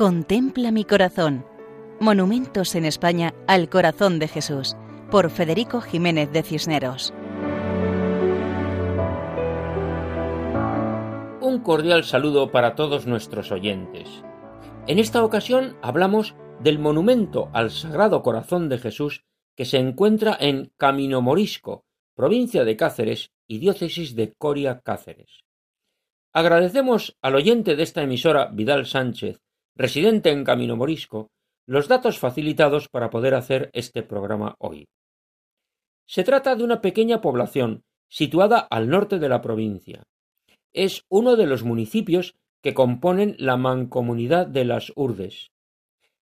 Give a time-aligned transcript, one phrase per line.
[0.00, 1.44] Contempla mi corazón.
[2.00, 4.74] Monumentos en España al corazón de Jesús,
[5.10, 7.12] por Federico Jiménez de Cisneros.
[11.42, 14.24] Un cordial saludo para todos nuestros oyentes.
[14.86, 20.72] En esta ocasión hablamos del monumento al Sagrado Corazón de Jesús que se encuentra en
[20.78, 25.44] Camino Morisco, provincia de Cáceres y diócesis de Coria Cáceres.
[26.32, 29.42] Agradecemos al oyente de esta emisora, Vidal Sánchez,
[29.80, 31.30] residente en Camino Morisco,
[31.66, 34.88] los datos facilitados para poder hacer este programa hoy.
[36.06, 40.02] Se trata de una pequeña población situada al norte de la provincia.
[40.74, 45.50] Es uno de los municipios que componen la mancomunidad de las Urdes.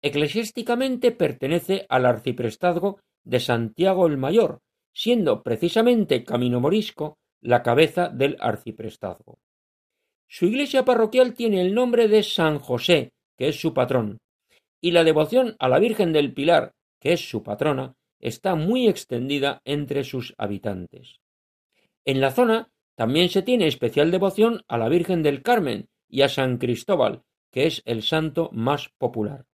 [0.00, 4.60] Eclesiásticamente pertenece al arciprestazgo de Santiago el Mayor,
[4.94, 9.38] siendo precisamente Camino Morisco la cabeza del arciprestazgo.
[10.28, 14.18] Su iglesia parroquial tiene el nombre de San José, que es su patrón,
[14.80, 19.60] y la devoción a la Virgen del Pilar, que es su patrona, está muy extendida
[19.64, 21.20] entre sus habitantes.
[22.04, 26.28] En la zona también se tiene especial devoción a la Virgen del Carmen y a
[26.28, 29.46] San Cristóbal, que es el santo más popular.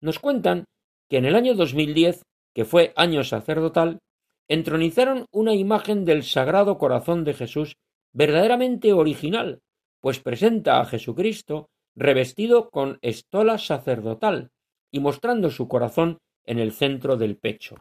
[0.00, 0.64] Nos cuentan
[1.08, 2.22] que en el año 2010,
[2.54, 4.00] que fue año sacerdotal,
[4.48, 7.76] entronizaron una imagen del Sagrado Corazón de Jesús
[8.12, 9.60] verdaderamente original,
[10.00, 14.50] pues presenta a Jesucristo revestido con estola sacerdotal
[14.90, 17.76] y mostrando su corazón en el centro del pecho.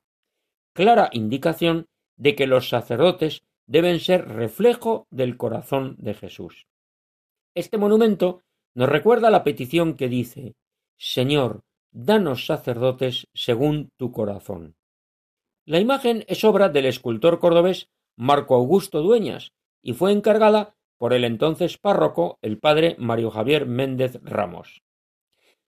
[0.73, 6.67] Clara indicación de que los sacerdotes deben ser reflejo del corazón de Jesús.
[7.55, 8.41] Este monumento
[8.73, 10.55] nos recuerda la petición que dice
[10.97, 14.75] Señor, danos sacerdotes según tu corazón.
[15.65, 21.23] La imagen es obra del escultor cordobés Marco Augusto Dueñas y fue encargada por el
[21.23, 24.81] entonces párroco, el padre Mario Javier Méndez Ramos.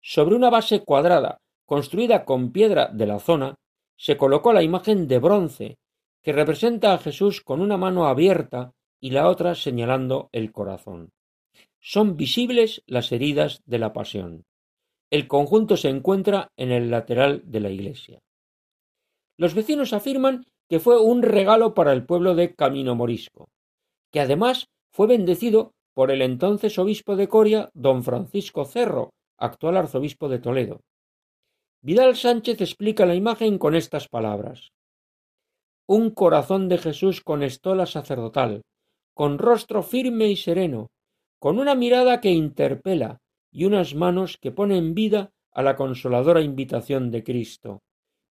[0.01, 3.55] Sobre una base cuadrada, construida con piedra de la zona,
[3.97, 5.77] se colocó la imagen de bronce,
[6.23, 11.11] que representa a Jesús con una mano abierta y la otra señalando el corazón.
[11.79, 14.45] Son visibles las heridas de la pasión.
[15.11, 18.19] El conjunto se encuentra en el lateral de la iglesia.
[19.37, 23.49] Los vecinos afirman que fue un regalo para el pueblo de Camino Morisco,
[24.11, 30.29] que además fue bendecido por el entonces obispo de Coria, don Francisco Cerro, actual arzobispo
[30.29, 30.81] de Toledo.
[31.81, 34.71] Vidal Sánchez explica la imagen con estas palabras.
[35.87, 38.61] Un corazón de Jesús con estola sacerdotal,
[39.13, 40.87] con rostro firme y sereno,
[41.39, 43.19] con una mirada que interpela
[43.51, 47.81] y unas manos que ponen vida a la consoladora invitación de Cristo.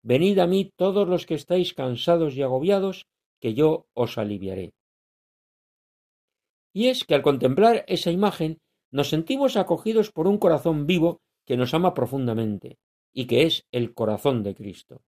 [0.03, 3.07] Venid a mí todos los que estáis cansados y agobiados,
[3.41, 4.73] que yo os aliviaré.
[6.79, 8.61] Y es que al contemplar esa imagen
[8.93, 12.79] nos sentimos acogidos por un corazón vivo que nos ama profundamente,
[13.13, 15.03] y que es el corazón de Cristo.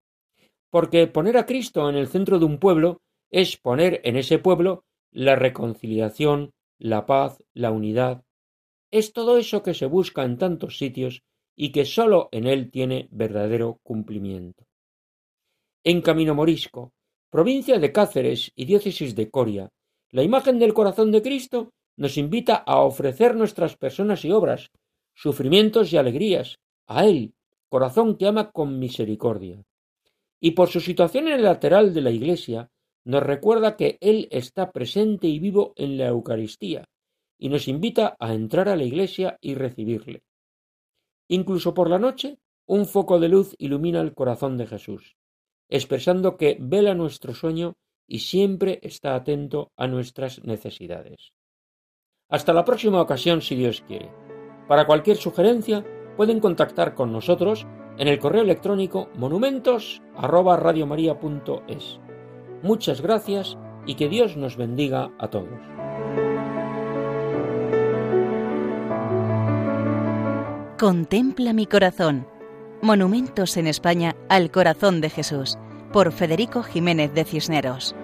[0.69, 4.82] Porque poner a Cristo en el centro de un pueblo es poner en ese pueblo
[5.12, 8.25] la reconciliación, la paz, la unidad.
[8.91, 11.22] Es todo eso que se busca en tantos sitios
[11.54, 14.64] y que sólo en él tiene verdadero cumplimiento.
[15.84, 16.91] En Camino Morisco,
[17.30, 19.70] provincia de Cáceres y diócesis de Coria,
[20.12, 24.71] la imagen del corazón de Cristo nos invita a ofrecer nuestras personas y obras,
[25.15, 27.34] sufrimientos y alegrías, a Él,
[27.69, 29.62] corazón que ama con misericordia.
[30.41, 32.71] Y por su situación en el lateral de la iglesia,
[33.04, 36.84] nos recuerda que Él está presente y vivo en la Eucaristía,
[37.38, 40.22] y nos invita a entrar a la iglesia y recibirle.
[41.28, 45.16] Incluso por la noche, un foco de luz ilumina el corazón de Jesús,
[45.69, 47.75] expresando que vela nuestro sueño
[48.10, 51.32] y siempre está atento a nuestras necesidades.
[52.28, 54.10] Hasta la próxima ocasión si Dios quiere.
[54.66, 62.00] Para cualquier sugerencia pueden contactar con nosotros en el correo electrónico monumentos@radiomaria.es.
[62.62, 63.56] Muchas gracias
[63.87, 65.60] y que Dios nos bendiga a todos.
[70.78, 72.27] Contempla mi corazón.
[72.83, 75.57] Monumentos en España al corazón de Jesús
[75.92, 77.97] por Federico Jiménez de Cisneros.